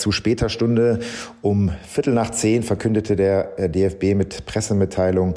[0.00, 1.00] Zu später Stunde
[1.42, 5.34] um Viertel nach zehn verkündete der äh, DFB mit Pressemitteilung,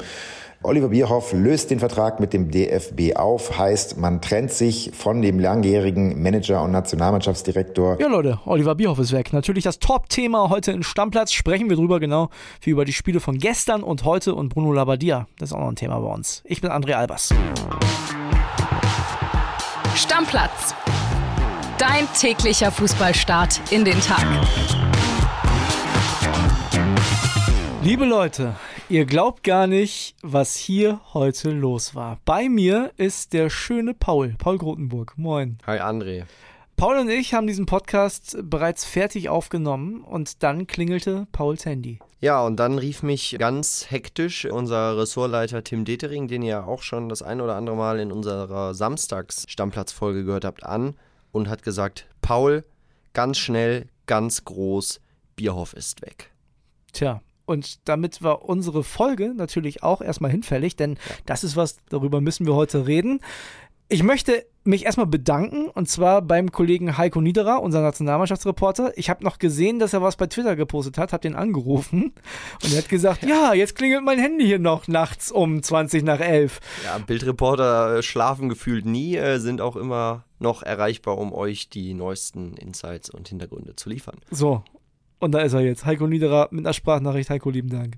[0.62, 5.38] Oliver Bierhoff löst den Vertrag mit dem DFB auf, heißt, man trennt sich von dem
[5.38, 8.00] langjährigen Manager und Nationalmannschaftsdirektor.
[8.00, 9.34] Ja, Leute, Oliver Bierhoff ist weg.
[9.34, 11.32] Natürlich das Top-Thema heute in Stammplatz.
[11.32, 12.30] Sprechen wir drüber genau
[12.62, 15.26] wie über die Spiele von gestern und heute und Bruno Labbadia.
[15.38, 16.42] Das ist auch noch ein Thema bei uns.
[16.46, 17.34] Ich bin André Albers.
[19.94, 20.74] Stammplatz.
[21.78, 24.24] Dein täglicher Fußballstart in den Tag.
[27.82, 28.54] Liebe Leute,
[28.90, 32.20] Ihr glaubt gar nicht, was hier heute los war.
[32.26, 35.14] Bei mir ist der schöne Paul, Paul Grotenburg.
[35.16, 35.56] Moin.
[35.66, 36.24] Hi André.
[36.76, 41.98] Paul und ich haben diesen Podcast bereits fertig aufgenommen und dann klingelte Pauls Handy.
[42.20, 47.08] Ja, und dann rief mich ganz hektisch unser Ressortleiter Tim Detering, den ihr auch schon
[47.08, 50.94] das ein oder andere Mal in unserer Samstags-Stammplatzfolge gehört habt, an
[51.34, 52.64] und hat gesagt: Paul,
[53.12, 55.00] ganz schnell, ganz groß,
[55.36, 56.30] Bierhoff ist weg.
[56.92, 62.20] Tja, und damit war unsere Folge natürlich auch erstmal hinfällig, denn das ist was, darüber
[62.20, 63.20] müssen wir heute reden.
[63.88, 68.96] Ich möchte mich erstmal bedanken und zwar beim Kollegen Heiko Niederer, unser Nationalmannschaftsreporter.
[68.96, 72.14] Ich habe noch gesehen, dass er was bei Twitter gepostet hat, habe den angerufen
[72.62, 76.20] und er hat gesagt, ja, jetzt klingelt mein Handy hier noch nachts um 20 nach
[76.20, 76.60] 11.
[76.84, 81.94] Ja, Bildreporter äh, schlafen gefühlt nie, äh, sind auch immer noch erreichbar, um euch die
[81.94, 84.18] neuesten Insights und Hintergründe zu liefern.
[84.30, 84.62] So,
[85.18, 85.86] und da ist er jetzt.
[85.86, 87.30] Heiko Niederer mit einer Sprachnachricht.
[87.30, 87.96] Heiko, lieben Dank.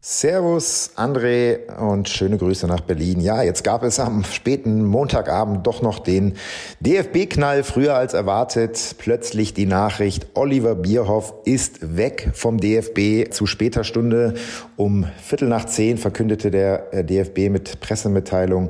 [0.00, 3.20] Servus, André und schöne Grüße nach Berlin.
[3.20, 6.34] Ja, jetzt gab es am späten Montagabend doch noch den
[6.80, 8.94] DFB-Knall, früher als erwartet.
[8.98, 13.32] Plötzlich die Nachricht, Oliver Bierhoff ist weg vom DFB.
[13.32, 14.34] Zu später Stunde
[14.76, 18.68] um Viertel nach zehn verkündete der äh, DFB mit Pressemitteilung,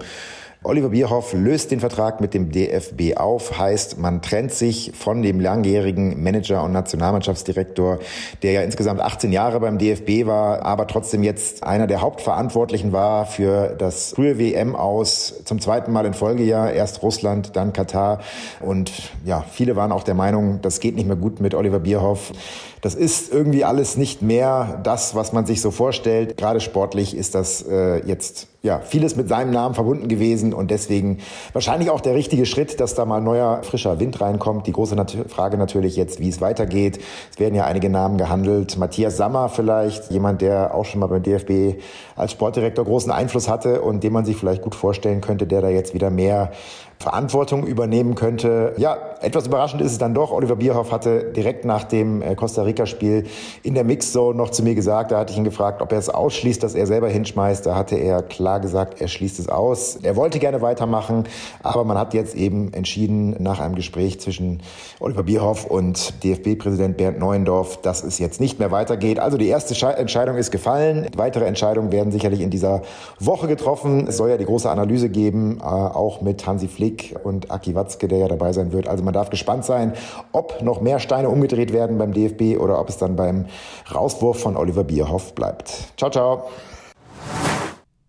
[0.65, 5.39] Oliver Bierhoff löst den Vertrag mit dem DFB auf, heißt, man trennt sich von dem
[5.39, 8.01] langjährigen Manager und Nationalmannschaftsdirektor,
[8.43, 13.27] der ja insgesamt 18 Jahre beim DFB war, aber trotzdem jetzt einer der Hauptverantwortlichen war
[13.27, 18.19] für das frühe WM aus zum zweiten Mal in Folgejahr, erst Russland, dann Katar
[18.59, 18.91] und
[19.25, 22.33] ja, viele waren auch der Meinung, das geht nicht mehr gut mit Oliver Bierhoff.
[22.81, 26.37] Das ist irgendwie alles nicht mehr das, was man sich so vorstellt.
[26.37, 31.19] Gerade sportlich ist das äh, jetzt ja vieles mit seinem Namen verbunden gewesen und deswegen
[31.53, 34.67] wahrscheinlich auch der richtige Schritt, dass da mal neuer frischer Wind reinkommt.
[34.67, 36.99] Die große Nat Frage natürlich jetzt, wie es weitergeht.
[37.31, 38.77] Es werden ja einige Namen gehandelt.
[38.77, 41.81] Matthias Sammer vielleicht, jemand, der auch schon mal beim DFB
[42.17, 45.69] als Sportdirektor großen Einfluss hatte und den man sich vielleicht gut vorstellen könnte, der da
[45.69, 46.51] jetzt wieder mehr
[46.99, 48.75] Verantwortung übernehmen könnte.
[48.77, 50.33] Ja, etwas überraschend ist es dann doch.
[50.33, 53.25] Oliver Bierhoff hatte direkt nach dem äh, Costa Rica-Spiel
[53.63, 56.09] in der Mixzone noch zu mir gesagt, da hatte ich ihn gefragt, ob er es
[56.09, 57.65] ausschließt, dass er selber hinschmeißt.
[57.65, 59.97] Da hatte er klar gesagt, er schließt es aus.
[60.03, 61.25] Er wollte gerne weitermachen,
[61.63, 64.61] aber man hat jetzt eben entschieden, nach einem Gespräch zwischen
[64.99, 69.21] Oliver Bierhoff und DFB-Präsident Bernd Neuendorf, dass es jetzt nicht mehr weitergeht.
[69.21, 71.07] Also die erste Entscheidung ist gefallen.
[71.17, 72.83] Weitere Entscheidungen werden sicherlich in dieser
[73.21, 74.07] Woche getroffen.
[74.09, 77.75] Es soll ja die große Analyse geben, äh, auch mit Hansi Flick Flick und Aki
[77.75, 78.89] Watzke, der ja dabei sein wird.
[78.89, 79.93] Also man darf gespannt sein,
[80.33, 83.47] ob noch mehr Steine umgedreht werden beim DFB oder ob es dann beim
[83.95, 85.93] Rauswurf von Oliver Bierhoff bleibt.
[85.97, 86.49] Ciao, ciao.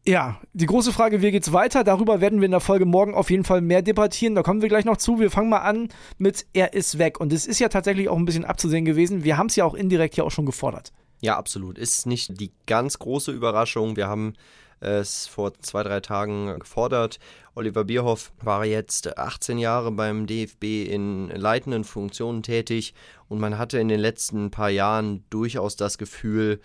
[0.05, 1.83] Ja, die große Frage, wie geht's weiter?
[1.83, 4.33] Darüber werden wir in der Folge morgen auf jeden Fall mehr debattieren.
[4.33, 5.19] Da kommen wir gleich noch zu.
[5.19, 7.19] Wir fangen mal an mit Er ist weg.
[7.19, 9.23] Und es ist ja tatsächlich auch ein bisschen abzusehen gewesen.
[9.23, 10.93] Wir haben es ja auch indirekt ja auch schon gefordert.
[11.21, 11.77] Ja, absolut.
[11.77, 13.97] Ist nicht die ganz große Überraschung.
[13.97, 14.33] Wir haben
[14.79, 17.19] es vor zwei, drei Tagen gefordert.
[17.55, 22.93] Oliver Bierhoff war jetzt 18 Jahre beim DFB in leitenden Funktionen tätig
[23.27, 26.61] und man hatte in den letzten paar Jahren durchaus das Gefühl,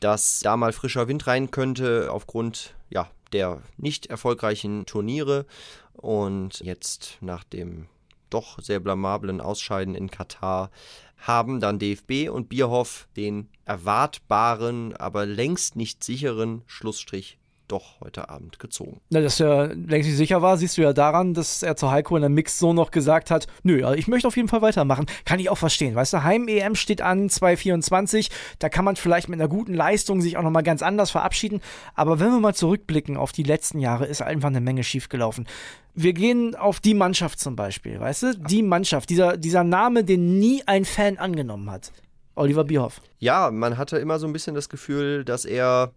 [0.00, 5.46] dass da mal frischer Wind rein könnte aufgrund ja, der nicht erfolgreichen Turniere
[5.94, 7.86] und jetzt nach dem
[8.30, 10.70] doch sehr blamablen Ausscheiden in Katar
[11.18, 17.38] haben dann DFB und Bierhoff den erwartbaren, aber längst nicht sicheren Schlussstrich
[17.72, 19.00] doch heute Abend gezogen.
[19.10, 22.16] Na, dass er längst nicht sicher war, siehst du ja daran, dass er zu Heiko
[22.16, 25.06] in der Mixzone noch gesagt hat, nö, also ich möchte auf jeden Fall weitermachen.
[25.24, 25.94] Kann ich auch verstehen.
[25.94, 30.36] Weißt du, Heim-EM steht an 2024, da kann man vielleicht mit einer guten Leistung sich
[30.36, 31.60] auch nochmal ganz anders verabschieden.
[31.94, 35.46] Aber wenn wir mal zurückblicken auf die letzten Jahre, ist einfach eine Menge schiefgelaufen.
[35.94, 38.34] Wir gehen auf die Mannschaft zum Beispiel, weißt du?
[38.36, 41.92] Die Mannschaft, dieser, dieser Name, den nie ein Fan angenommen hat.
[42.34, 43.00] Oliver Bierhoff.
[43.18, 45.92] Ja, man hatte immer so ein bisschen das Gefühl, dass er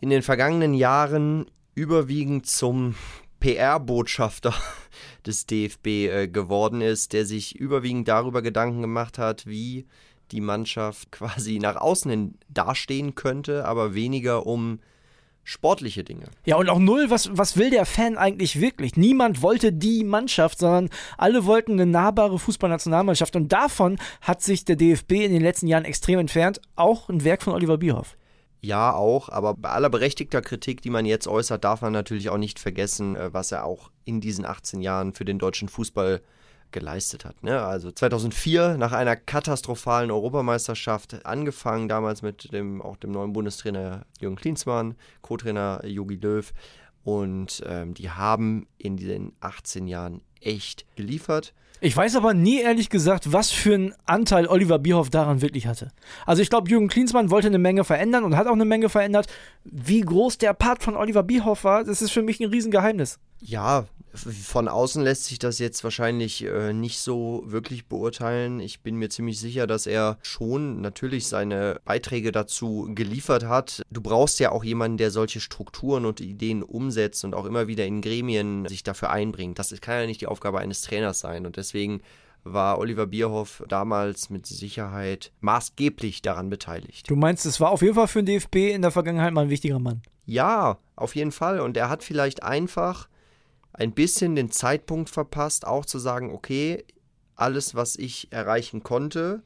[0.00, 2.94] in den vergangenen Jahren überwiegend zum
[3.40, 4.54] PR-Botschafter
[5.26, 9.86] des DFB äh, geworden ist, der sich überwiegend darüber Gedanken gemacht hat, wie
[10.32, 14.80] die Mannschaft quasi nach außen hin dastehen könnte, aber weniger um
[15.44, 16.24] sportliche Dinge.
[16.44, 18.96] Ja, und auch null, was, was will der Fan eigentlich wirklich?
[18.96, 23.36] Niemand wollte die Mannschaft, sondern alle wollten eine nahbare Fußballnationalmannschaft.
[23.36, 26.60] Und davon hat sich der DFB in den letzten Jahren extrem entfernt.
[26.74, 28.16] Auch ein Werk von Oliver Bierhoff.
[28.60, 32.38] Ja, auch, aber bei aller berechtigter Kritik, die man jetzt äußert, darf man natürlich auch
[32.38, 36.20] nicht vergessen, äh, was er auch in diesen 18 Jahren für den deutschen Fußball
[36.72, 37.42] geleistet hat.
[37.42, 37.60] Ne?
[37.60, 44.36] Also 2004 nach einer katastrophalen Europameisterschaft angefangen, damals mit dem auch dem neuen Bundestrainer Jürgen
[44.36, 46.52] Klinsmann, Co-Trainer Jogi Löw
[47.06, 51.54] und ähm, die haben in den 18 Jahren echt geliefert.
[51.80, 55.92] Ich weiß aber nie ehrlich gesagt, was für einen Anteil Oliver Bierhoff daran wirklich hatte.
[56.26, 59.28] Also ich glaube, Jürgen Klinsmann wollte eine Menge verändern und hat auch eine Menge verändert.
[59.62, 63.20] Wie groß der Part von Oliver Bierhoff war, das ist für mich ein Riesengeheimnis.
[63.40, 63.86] Ja,
[64.16, 68.60] von außen lässt sich das jetzt wahrscheinlich äh, nicht so wirklich beurteilen.
[68.60, 73.82] Ich bin mir ziemlich sicher, dass er schon natürlich seine Beiträge dazu geliefert hat.
[73.90, 77.84] Du brauchst ja auch jemanden, der solche Strukturen und Ideen umsetzt und auch immer wieder
[77.84, 79.58] in Gremien sich dafür einbringt.
[79.58, 81.44] Das kann ja nicht die Aufgabe eines Trainers sein.
[81.44, 82.00] Und deswegen
[82.42, 87.10] war Oliver Bierhoff damals mit Sicherheit maßgeblich daran beteiligt.
[87.10, 89.50] Du meinst, es war auf jeden Fall für den DFB in der Vergangenheit mal ein
[89.50, 90.02] wichtiger Mann?
[90.24, 91.60] Ja, auf jeden Fall.
[91.60, 93.08] Und er hat vielleicht einfach
[93.78, 96.84] ein bisschen den Zeitpunkt verpasst, auch zu sagen, okay,
[97.34, 99.42] alles, was ich erreichen konnte,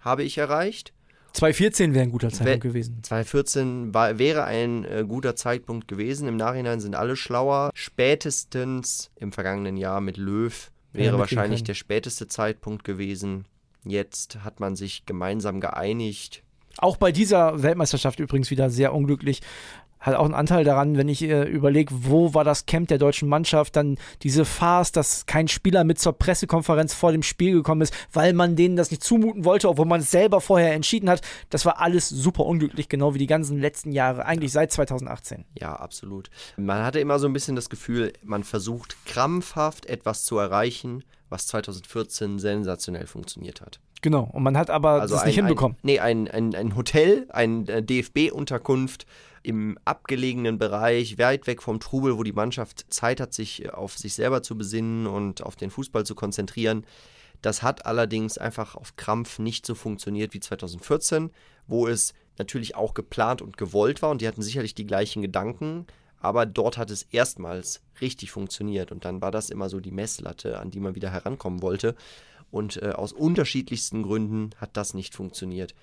[0.00, 0.92] habe ich erreicht.
[1.32, 3.02] 2014 wäre ein guter Zeitpunkt We gewesen.
[3.02, 6.26] 2014 war, wäre ein äh, guter Zeitpunkt gewesen.
[6.26, 7.70] Im Nachhinein sind alle schlauer.
[7.74, 13.44] Spätestens im vergangenen Jahr mit Löw wäre ja, wahrscheinlich der späteste Zeitpunkt gewesen.
[13.84, 16.42] Jetzt hat man sich gemeinsam geeinigt.
[16.78, 19.40] Auch bei dieser Weltmeisterschaft übrigens wieder sehr unglücklich
[20.00, 23.28] hat auch einen Anteil daran, wenn ich äh, überlege, wo war das Camp der deutschen
[23.28, 27.94] Mannschaft, dann diese Farce, dass kein Spieler mit zur Pressekonferenz vor dem Spiel gekommen ist,
[28.12, 31.22] weil man denen das nicht zumuten wollte, obwohl man es selber vorher entschieden hat.
[31.50, 35.44] Das war alles super unglücklich, genau wie die ganzen letzten Jahre, eigentlich seit 2018.
[35.58, 36.30] Ja, absolut.
[36.56, 41.46] Man hatte immer so ein bisschen das Gefühl, man versucht krampfhaft etwas zu erreichen, was
[41.48, 43.80] 2014 sensationell funktioniert hat.
[44.00, 45.76] Genau, und man hat aber also das ein, nicht hinbekommen.
[45.76, 49.06] Ein, nee, ein, ein, ein Hotel, ein äh, DFB-Unterkunft
[49.42, 53.96] im abgelegenen Bereich, weit weg vom Trubel, wo die Mannschaft Zeit hat, sich äh, auf
[53.96, 56.84] sich selber zu besinnen und auf den Fußball zu konzentrieren.
[57.42, 61.30] Das hat allerdings einfach auf Krampf nicht so funktioniert wie 2014,
[61.66, 65.86] wo es natürlich auch geplant und gewollt war und die hatten sicherlich die gleichen Gedanken,
[66.20, 70.58] aber dort hat es erstmals richtig funktioniert und dann war das immer so die Messlatte,
[70.58, 71.94] an die man wieder herankommen wollte.
[72.50, 75.74] Und äh, aus unterschiedlichsten Gründen hat das nicht funktioniert.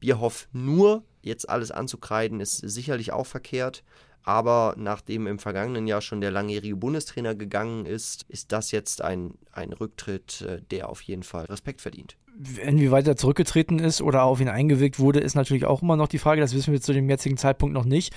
[0.00, 3.84] Bierhoff nur jetzt alles anzukreiden, ist sicherlich auch verkehrt.
[4.22, 9.32] Aber nachdem im vergangenen Jahr schon der langjährige Bundestrainer gegangen ist, ist das jetzt ein,
[9.52, 12.16] ein Rücktritt, äh, der auf jeden Fall Respekt verdient.
[12.62, 16.18] Inwieweit er zurückgetreten ist oder auf ihn eingewirkt wurde, ist natürlich auch immer noch die
[16.18, 16.40] Frage.
[16.40, 18.14] Das wissen wir zu dem jetzigen Zeitpunkt noch nicht.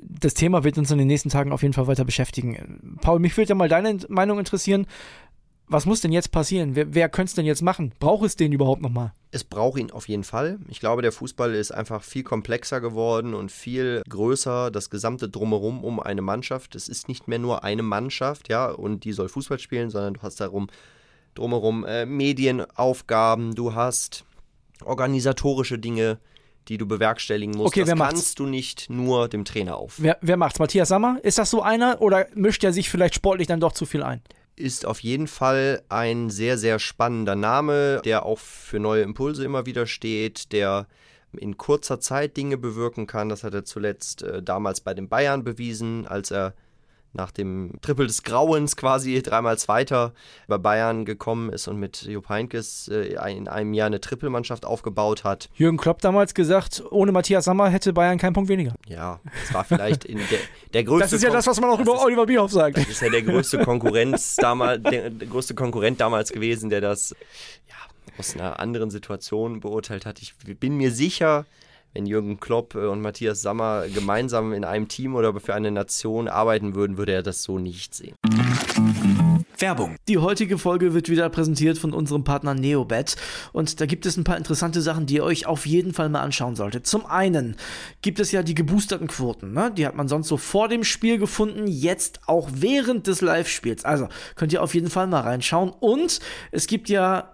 [0.00, 2.98] Das Thema wird uns in den nächsten Tagen auf jeden Fall weiter beschäftigen.
[3.00, 4.86] Paul, mich würde ja mal deine Meinung interessieren
[5.66, 6.76] was muss denn jetzt passieren?
[6.76, 7.92] Wer, wer könnte es denn jetzt machen?
[7.98, 9.12] Braucht es den überhaupt nochmal?
[9.30, 10.58] Es braucht ihn auf jeden Fall.
[10.68, 14.70] Ich glaube, der Fußball ist einfach viel komplexer geworden und viel größer.
[14.70, 16.74] Das gesamte Drumherum um eine Mannschaft.
[16.74, 20.22] Es ist nicht mehr nur eine Mannschaft, ja, und die soll Fußball spielen, sondern du
[20.22, 20.68] hast darum
[21.34, 24.24] drumherum äh, Medienaufgaben, du hast
[24.84, 26.18] organisatorische Dinge,
[26.68, 27.68] die du bewerkstelligen musst.
[27.68, 28.34] Okay, das wer kannst macht's?
[28.34, 29.94] du nicht nur dem Trainer auf.
[29.98, 30.58] Wer, wer macht's?
[30.58, 31.18] Matthias Sammer?
[31.22, 34.22] Ist das so einer oder mischt er sich vielleicht sportlich dann doch zu viel ein?
[34.56, 39.66] Ist auf jeden Fall ein sehr, sehr spannender Name, der auch für neue Impulse immer
[39.66, 40.86] wieder steht, der
[41.36, 43.28] in kurzer Zeit Dinge bewirken kann.
[43.28, 46.54] Das hat er zuletzt äh, damals bei den Bayern bewiesen, als er
[47.14, 50.12] nach dem Triple des Grauens quasi dreimal Zweiter
[50.46, 55.24] bei Bayern gekommen ist und mit Jupp Heynckes äh, in einem Jahr eine Trippelmannschaft aufgebaut
[55.24, 55.48] hat.
[55.54, 58.74] Jürgen Klopp damals gesagt, ohne Matthias Sammer hätte Bayern keinen Punkt weniger.
[58.86, 60.38] Ja, das war vielleicht in der,
[60.72, 61.04] der größte...
[61.04, 62.76] Das ist ja das, was man auch über ist, Oliver Bierhoff sagt.
[62.76, 67.14] Das ist ja der größte Konkurrenz damals, der, der größte Konkurrent damals gewesen, der das
[67.68, 67.74] ja,
[68.18, 70.20] aus einer anderen Situation beurteilt hat.
[70.20, 71.46] Ich bin mir sicher,
[71.94, 76.28] wenn Jürgen Klopp äh, und Matthias Sammer gemeinsam in einem Team oder für eine Nation
[76.28, 78.16] arbeiten würden, würde er das so nicht sehen.
[79.58, 79.96] Werbung.
[80.08, 83.16] Die heutige Folge wird wieder präsentiert von unserem Partner Neobet
[83.52, 86.22] und da gibt es ein paar interessante Sachen, die ihr euch auf jeden Fall mal
[86.22, 86.86] anschauen solltet.
[86.86, 87.56] Zum einen
[88.02, 89.72] gibt es ja die geboosterten Quoten, ne?
[89.74, 93.84] die hat man sonst so vor dem Spiel gefunden, jetzt auch während des Live-Spiels.
[93.84, 96.18] Also könnt ihr auf jeden Fall mal reinschauen und
[96.50, 97.33] es gibt ja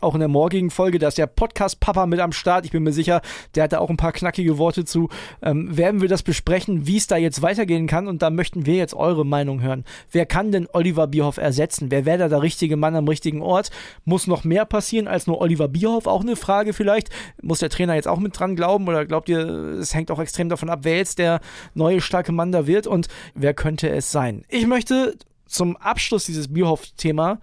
[0.00, 2.92] auch in der morgigen Folge, da ist der Podcast-Papa mit am Start, ich bin mir
[2.92, 3.20] sicher,
[3.54, 5.08] der hat da auch ein paar knackige Worte zu,
[5.42, 8.74] ähm, werden wir das besprechen, wie es da jetzt weitergehen kann und da möchten wir
[8.74, 9.84] jetzt eure Meinung hören.
[10.10, 11.90] Wer kann denn Oliver Bierhoff ersetzen?
[11.90, 13.70] Wer wäre da der richtige Mann am richtigen Ort?
[14.04, 16.06] Muss noch mehr passieren als nur Oliver Bierhoff?
[16.06, 17.10] Auch eine Frage vielleicht.
[17.42, 20.48] Muss der Trainer jetzt auch mit dran glauben oder glaubt ihr, es hängt auch extrem
[20.48, 21.40] davon ab, wer jetzt der
[21.74, 24.44] neue starke Mann da wird und wer könnte es sein?
[24.48, 25.16] Ich möchte
[25.46, 27.40] zum Abschluss dieses Bierhoff-Thema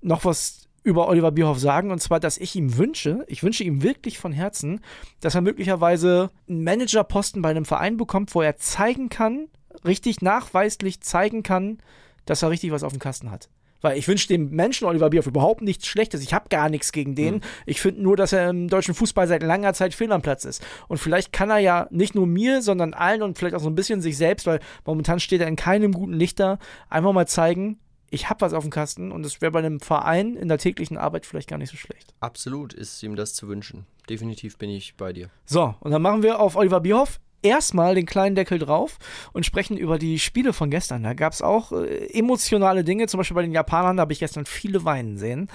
[0.00, 3.82] noch was über Oliver Bierhoff sagen, und zwar, dass ich ihm wünsche, ich wünsche ihm
[3.82, 4.80] wirklich von Herzen,
[5.20, 9.48] dass er möglicherweise einen Managerposten bei einem Verein bekommt, wo er zeigen kann,
[9.84, 11.78] richtig nachweislich zeigen kann,
[12.24, 13.48] dass er richtig was auf dem Kasten hat.
[13.80, 16.22] Weil ich wünsche dem Menschen Oliver Bierhoff überhaupt nichts Schlechtes.
[16.22, 17.36] Ich habe gar nichts gegen den.
[17.36, 17.40] Mhm.
[17.64, 20.66] Ich finde nur, dass er im deutschen Fußball seit langer Zeit fehl am Platz ist.
[20.88, 23.76] Und vielleicht kann er ja nicht nur mir, sondern allen und vielleicht auch so ein
[23.76, 27.78] bisschen sich selbst, weil momentan steht er in keinem guten Licht da, einfach mal zeigen,
[28.10, 30.96] ich habe was auf dem Kasten und es wäre bei einem Verein in der täglichen
[30.96, 32.14] Arbeit vielleicht gar nicht so schlecht.
[32.20, 33.86] Absolut ist ihm das zu wünschen.
[34.08, 35.30] Definitiv bin ich bei dir.
[35.44, 38.98] So, und dann machen wir auf Oliver Bierhoff erstmal den kleinen Deckel drauf
[39.32, 41.02] und sprechen über die Spiele von gestern.
[41.02, 44.18] Da gab es auch äh, emotionale Dinge, zum Beispiel bei den Japanern, da habe ich
[44.18, 45.48] gestern viele weinen sehen.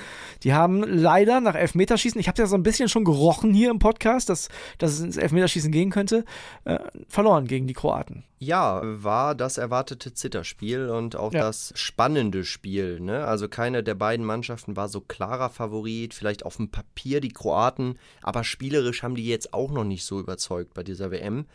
[0.44, 3.80] Die haben leider nach Elfmeterschießen, ich habe ja so ein bisschen schon gerochen hier im
[3.80, 6.26] Podcast, dass, dass es ins Elfmeterschießen gehen könnte,
[6.66, 8.24] äh, verloren gegen die Kroaten.
[8.40, 11.42] Ja, war das erwartete Zitterspiel und auch ja.
[11.42, 13.00] das spannende Spiel.
[13.00, 13.26] Ne?
[13.26, 17.98] Also keine der beiden Mannschaften war so klarer Favorit, vielleicht auf dem Papier die Kroaten,
[18.22, 21.46] aber spielerisch haben die jetzt auch noch nicht so überzeugt bei dieser WM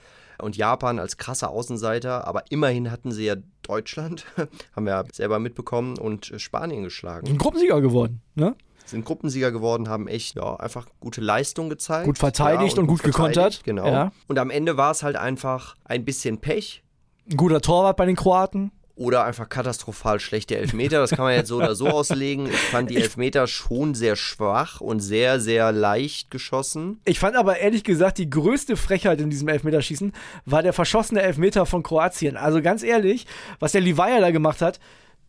[0.40, 4.24] und Japan als krasser Außenseiter, aber immerhin hatten sie ja Deutschland,
[4.76, 7.28] haben wir ja selber mitbekommen, und Spanien geschlagen.
[7.28, 8.54] Ein Gruppensieger geworden, ne?
[8.86, 12.06] Sind Gruppensieger geworden, haben echt ja, einfach gute Leistung gezeigt.
[12.06, 13.62] Gut verteidigt ja, und, und, gut, gut gekontert.
[13.62, 13.86] Genau.
[13.86, 14.12] Ja.
[14.28, 16.82] Und am Ende war es halt einfach ein bisschen Pech.
[17.30, 20.98] Ein guter Torwart bei den Kroaten oder einfach katastrophal schlechte Elfmeter.
[20.98, 22.46] Das kann man jetzt so oder so auslegen.
[22.46, 27.00] Ich fand die Elfmeter schon sehr schwach und sehr, sehr leicht geschossen.
[27.04, 30.12] Ich fand aber ehrlich gesagt, die größte Frechheit in diesem Elfmeterschießen
[30.44, 32.36] war der verschossene Elfmeter von Kroatien.
[32.36, 33.26] Also ganz ehrlich,
[33.60, 34.80] was der Livaja da gemacht hat,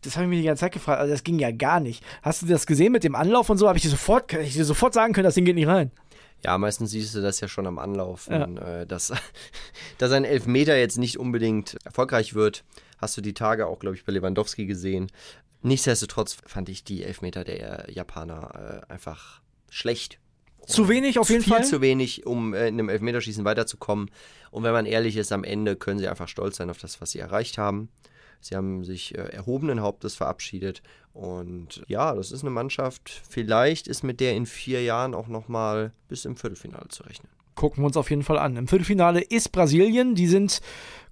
[0.02, 1.00] das habe ich mir die ganze Zeit gefragt.
[1.00, 2.04] Also das ging ja gar nicht.
[2.24, 3.68] Hast du das gesehen mit dem Anlauf und so?
[3.68, 5.92] Habe ich dir sofort, ich dir sofort sagen können, das Ding geht nicht rein.
[6.44, 8.46] Ja, meistens siehst du das ja schon am Anlauf, ja.
[8.46, 9.12] äh, dass,
[10.00, 12.64] dass ein Elfmeter jetzt nicht unbedingt erfolgreich wird.
[13.00, 15.12] Hast du die Tage auch, glaube ich, bei Lewandowski gesehen.
[15.62, 20.20] Nichtsdestotrotz fand ich die Elfmeter der Japaner äh, einfach schlecht.
[20.66, 21.62] Zu wenig auf jeden viel Fall?
[21.62, 24.12] Viel zu wenig, um äh, in einem Elfmeterschießen weiterzukommen.
[24.52, 27.12] Und wenn man ehrlich ist, am Ende können sie einfach stolz sein auf das, was
[27.12, 27.90] sie erreicht haben.
[28.42, 30.82] Sie haben sich äh, erhobenen Hauptes verabschiedet.
[31.14, 35.92] Und ja, das ist eine Mannschaft, vielleicht ist mit der in vier Jahren auch nochmal
[36.08, 37.30] bis im Viertelfinale zu rechnen
[37.60, 38.56] gucken wir uns auf jeden Fall an.
[38.56, 40.16] Im Viertelfinale ist Brasilien.
[40.16, 40.62] Die sind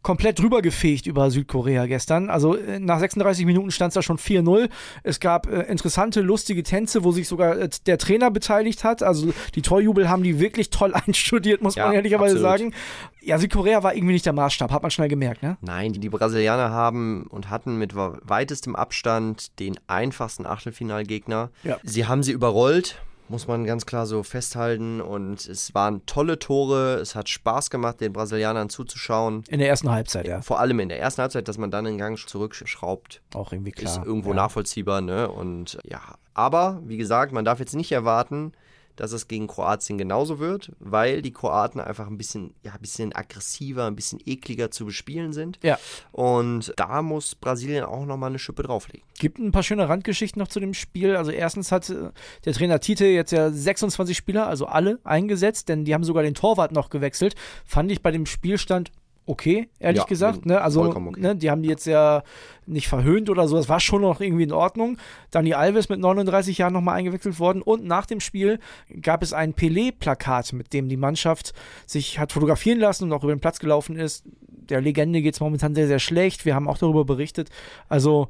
[0.02, 2.30] komplett drüber gefegt über Südkorea gestern.
[2.30, 4.70] Also äh, nach 36 Minuten stand es da schon 4-0.
[5.04, 9.04] Es gab äh, interessante, lustige Tänze, wo sich sogar äh, der Trainer beteiligt hat.
[9.04, 12.74] Also die Torjubel haben die wirklich toll einstudiert, muss ja, man ehrlicherweise sagen.
[13.20, 15.58] Ja, Südkorea war irgendwie nicht der Maßstab, hat man schnell gemerkt, ne?
[15.60, 21.50] Nein, die Brasilianer haben und hatten mit weitestem Abstand den einfachsten Achtelfinalgegner.
[21.66, 21.78] Ja.
[21.84, 25.02] Sie haben sie überrollt muss man ganz klar so festhalten.
[25.02, 26.96] Und es waren tolle Tore.
[26.96, 29.44] Es hat Spaß gemacht, den Brasilianern zuzuschauen.
[29.50, 30.42] In der ersten Halbzeit, ja.
[30.42, 33.22] Vor allem in der ersten Halbzeit, dass man dann den Gang zurückschraubt.
[33.34, 34.00] Auch irgendwie klar.
[34.00, 34.36] Ist irgendwo ja.
[34.36, 35.30] nachvollziehbar, ne?
[35.30, 36.02] Und ja.
[36.34, 38.54] Aber, wie gesagt, man darf jetzt nicht erwarten,
[38.98, 43.16] dass es gegen Kroatien genauso wird, weil die Kroaten einfach ein bisschen, ja, ein bisschen
[43.16, 45.60] aggressiver, ein bisschen ekliger zu bespielen sind.
[45.64, 45.80] Ja.
[46.12, 49.08] Und da muss Brasilien auch nochmal eine Schippe drauflegen.
[49.18, 51.16] Gibt ein paar schöne Randgeschichten noch zu dem Spiel.
[51.16, 52.12] Also erstens hat äh,
[52.46, 56.34] der Trainer Tite jetzt ja 26 Spieler, also alle, eingesetzt, denn die haben sogar den
[56.34, 57.36] Torwart noch gewechselt.
[57.66, 58.92] Fand ich bei dem Spielstand
[59.28, 60.46] okay, ehrlich Ja, gesagt.
[60.46, 60.60] Ne?
[60.60, 61.20] Also, okay.
[61.20, 62.24] ne, die haben die jetzt ja
[62.66, 63.58] nicht verhöhnt oder so.
[63.58, 64.98] Das war schon noch irgendwie in Ordnung.
[65.32, 67.62] Dani Alves mit 39 Jahren nochmal eingewechselt worden.
[67.62, 68.60] Und nach dem Spiel
[69.02, 71.54] gab es ein Pelé-Plakat, mit dem die Mannschaft
[71.86, 74.24] sich hat fotografieren lassen und auch über den Platz gelaufen ist.
[74.48, 76.46] Der Legende geht es momentan sehr, sehr schlecht.
[76.46, 77.50] Wir haben auch darüber berichtet.
[77.90, 78.30] Also,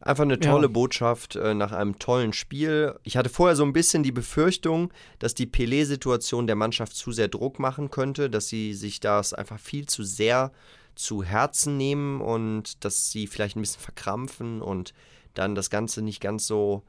[0.00, 0.72] Einfach eine tolle Ja.
[0.72, 2.94] Botschaft äh, nach einem tollen Spiel.
[3.02, 7.28] Ich hatte vorher so ein bisschen die Befürchtung, dass die Pelé-Situation der Mannschaft zu sehr
[7.28, 10.52] Druck machen könnte, dass sie sich das einfach viel zu sehr
[10.94, 14.92] zu Herzen nehmen und dass sie vielleicht ein bisschen verkrampfen und
[15.34, 16.82] dann das Ganze nicht ganz so,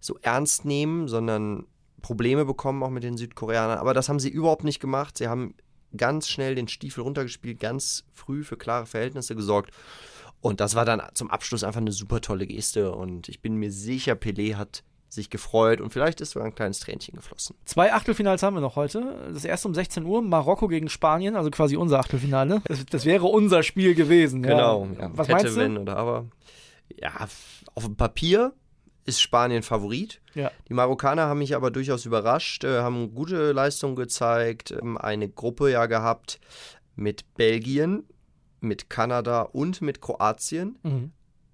[0.00, 1.66] so ernst nehmen, sondern
[2.00, 3.78] Probleme bekommen auch mit den Südkoreanern.
[3.78, 5.18] Aber das haben sie überhaupt nicht gemacht.
[5.18, 5.54] Sie haben
[5.96, 9.70] ganz schnell den Stiefel runtergespielt, ganz früh für klare Verhältnisse gesorgt.
[10.42, 12.92] Und das war dann zum Abschluss einfach eine super tolle Geste.
[12.92, 16.80] Und ich bin mir sicher, Pelé hat sich gefreut und vielleicht ist sogar ein kleines
[16.80, 17.54] Tränchen geflossen.
[17.64, 19.30] Zwei Achtelfinals haben wir noch heute.
[19.32, 22.62] Das erste um 16 Uhr, Marokko gegen Spanien, also quasi unser Achtelfinale.
[22.64, 24.42] Das, das wäre unser Spiel gewesen.
[24.42, 24.88] Genau.
[24.96, 25.02] Ja.
[25.02, 25.60] Ja, Was hätte, meinst du?
[25.60, 26.26] wenn oder aber.
[26.96, 27.12] Ja,
[27.74, 28.52] auf dem Papier
[29.04, 30.20] ist Spanien Favorit.
[30.34, 30.50] Ja.
[30.68, 35.70] Die Marokkaner haben mich aber durchaus überrascht, äh, haben gute Leistungen gezeigt, ähm, eine Gruppe
[35.70, 36.40] ja gehabt
[36.96, 38.04] mit Belgien,
[38.62, 40.78] mit Kanada und mit Kroatien.
[40.82, 41.12] Mhm.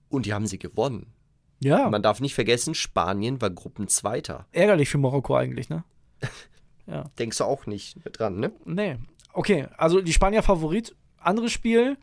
[0.09, 1.12] Und die haben sie gewonnen.
[1.61, 4.47] Ja, Man darf nicht vergessen, Spanien war Gruppenzweiter.
[4.53, 5.83] ärgerlich für Marokko eigentlich, ne?
[6.87, 7.05] ja.
[7.19, 8.53] Denkst du auch nicht dran, ne?
[8.65, 8.97] Nee.
[9.33, 10.95] Okay, also die Spanier Favorit.
[11.19, 11.97] Anderes Spiel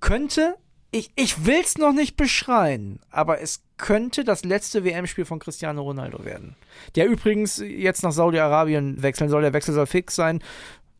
[0.00, 0.56] könnte,
[0.90, 5.82] ich, ich will es noch nicht beschreien, aber es könnte das letzte WM-Spiel von Cristiano
[5.82, 6.54] Ronaldo werden.
[6.96, 9.40] Der übrigens jetzt nach Saudi-Arabien wechseln soll.
[9.42, 10.42] Der Wechsel soll fix sein.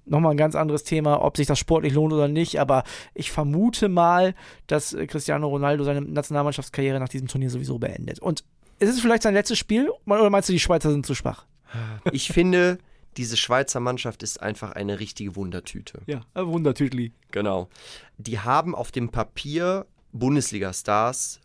[0.07, 3.89] Nochmal ein ganz anderes Thema, ob sich das sportlich lohnt oder nicht, aber ich vermute
[3.89, 4.35] mal,
[4.67, 8.21] dass äh, Cristiano Ronaldo seine Nationalmannschaftskarriere nach diesem Turnier sowieso beendet.
[8.21, 8.45] Und
[8.79, 11.47] ist es vielleicht sein letztes Spiel oder meinst du, die Schweizer sind zu schwach?
[12.13, 12.79] Ich finde,
[13.17, 16.03] diese Schweizer Mannschaft ist einfach eine richtige Wundertüte.
[16.07, 17.13] Ja, Wundertütli.
[17.31, 17.69] Genau.
[18.19, 21.41] Die haben auf dem Papier Bundesliga-Stars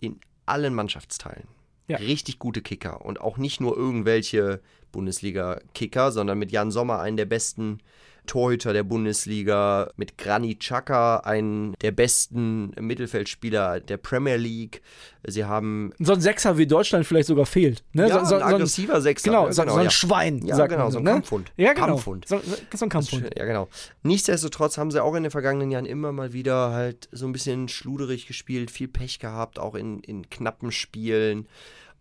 [0.00, 1.48] in allen Mannschaftsteilen.
[1.90, 1.98] Ja.
[1.98, 3.04] Richtig gute Kicker.
[3.04, 4.60] Und auch nicht nur irgendwelche
[4.92, 7.80] Bundesliga-Kicker, sondern mit Jan Sommer einen der besten
[8.26, 14.82] Torhüter der Bundesliga, mit Granit Xhaka einen der besten Mittelfeldspieler der Premier League.
[15.26, 17.82] Sie haben So ein Sechser wie Deutschland vielleicht sogar fehlt.
[17.92, 18.08] Ne?
[18.08, 19.30] ja, so, so, ein so ein, aggressiver Sechser.
[19.30, 19.90] genau, ja, so, so ein ja.
[19.90, 20.46] Schwein.
[20.46, 21.10] Ja, genau, man so ein ne?
[21.10, 21.52] Kampfhund.
[21.56, 21.86] Ja, genau.
[21.86, 22.28] Kampfhund.
[22.28, 23.30] So, so, so ein Kampfhund.
[23.36, 23.68] Ja, genau.
[24.02, 27.68] Nichtsdestotrotz haben sie auch in den vergangenen Jahren immer mal wieder halt so ein bisschen
[27.68, 31.48] schluderig gespielt, viel Pech gehabt, auch in, in knappen Spielen.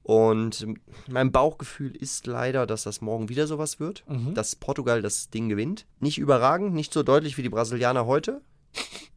[0.03, 0.65] Und
[1.07, 4.33] mein Bauchgefühl ist leider, dass das morgen wieder sowas wird, Mhm.
[4.33, 5.85] dass Portugal das Ding gewinnt.
[5.99, 8.41] Nicht überragend, nicht so deutlich wie die Brasilianer heute.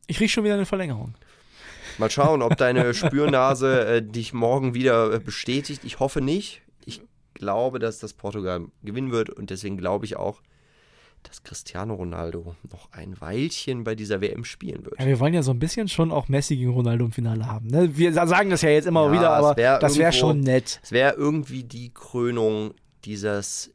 [0.07, 1.15] Ich rieche schon wieder eine Verlängerung.
[1.99, 5.83] Mal schauen, ob deine Spürnase äh, dich morgen wieder äh, bestätigt.
[5.85, 6.63] Ich hoffe nicht.
[6.85, 7.01] Ich
[7.35, 10.43] glaube, dass das Portugal gewinnen wird und deswegen glaube ich auch,
[11.23, 14.99] dass Cristiano Ronaldo noch ein Weilchen bei dieser WM spielen wird.
[14.99, 17.69] Ja, wir wollen ja so ein bisschen schon auch Messi gegen Ronaldo im Finale haben.
[17.69, 17.97] Ne?
[17.97, 20.81] Wir sagen das ja jetzt immer Ja, wieder, aber wär das wäre schon nett.
[20.83, 23.73] Es wäre irgendwie die Krönung dieses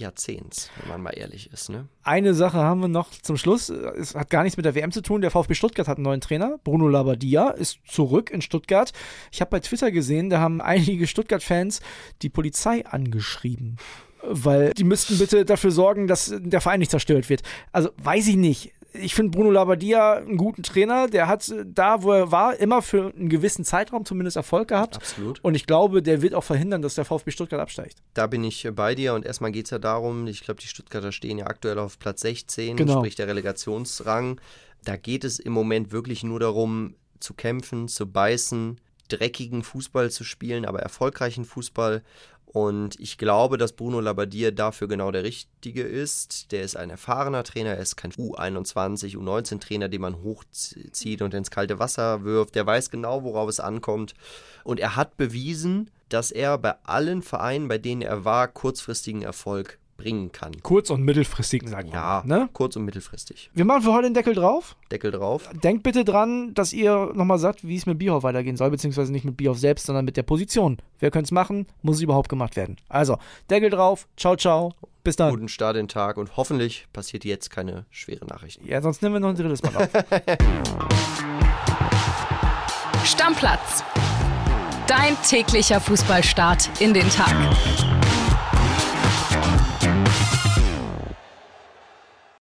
[0.00, 1.68] Jahrzehnts, wenn man mal ehrlich ist.
[1.68, 1.86] Ne?
[2.02, 3.68] Eine Sache haben wir noch zum Schluss.
[3.68, 5.20] Es hat gar nichts mit der WM zu tun.
[5.20, 6.58] Der VfB Stuttgart hat einen neuen Trainer.
[6.64, 8.92] Bruno Labbadia ist zurück in Stuttgart.
[9.30, 11.80] Ich habe bei Twitter gesehen, da haben einige Stuttgart-Fans
[12.22, 13.76] die Polizei angeschrieben.
[14.22, 17.42] Weil die müssten bitte dafür sorgen, dass der Verein nicht zerstört wird.
[17.72, 18.72] Also weiß ich nicht.
[18.92, 21.06] Ich finde Bruno Labbadia einen guten Trainer.
[21.06, 24.96] Der hat äh, da, wo er war, immer für einen gewissen Zeitraum zumindest Erfolg gehabt.
[24.96, 25.38] Absolut.
[25.44, 27.98] Und ich glaube, der wird auch verhindern, dass der VfB Stuttgart absteigt.
[28.14, 30.66] Da bin ich äh, bei dir und erstmal geht es ja darum, ich glaube, die
[30.66, 32.98] Stuttgarter stehen ja aktuell auf Platz 16, Genau.
[32.98, 34.40] sprich der Relegationsrang.
[34.84, 40.24] Da geht es im Moment wirklich nur darum, zu kämpfen, zu beißen, dreckigen Fußball zu
[40.24, 42.02] spielen, aber erfolgreichen Fußball.
[42.52, 46.50] Und ich glaube, dass Bruno Labbadia dafür genau der Richtige ist.
[46.50, 51.52] Der ist ein erfahrener Trainer, er ist kein U21, U19-Trainer, den man hochzieht und ins
[51.52, 52.56] kalte Wasser wirft.
[52.56, 54.14] Der weiß genau, worauf es ankommt.
[54.64, 59.78] Und er hat bewiesen, dass er bei allen Vereinen, bei denen er war, kurzfristigen Erfolg
[60.00, 60.52] bringen kann.
[60.62, 62.38] Kurz- und mittelfristigen, sagen wir Ja, mal.
[62.38, 62.48] Ne?
[62.52, 63.50] kurz- und mittelfristig.
[63.54, 64.76] Wir machen für heute den Deckel drauf.
[64.90, 65.48] Deckel drauf.
[65.62, 69.24] Denkt bitte dran, dass ihr nochmal sagt, wie es mit Bierhoff weitergehen soll, beziehungsweise nicht
[69.24, 70.78] mit Bierhoff selbst, sondern mit der Position.
[70.98, 71.66] Wer könnte es machen?
[71.82, 72.76] Muss es überhaupt gemacht werden?
[72.88, 73.18] Also,
[73.50, 74.08] Deckel drauf.
[74.16, 74.72] Ciao, ciao.
[75.02, 75.30] Bis dann.
[75.30, 78.66] Guten Start in den Tag und hoffentlich passiert jetzt keine schwere Nachrichten.
[78.66, 79.88] Ja, sonst nehmen wir noch ein drittes Mal auf.
[83.04, 83.82] Stammplatz.
[84.86, 87.34] Dein täglicher Fußballstart in den Tag.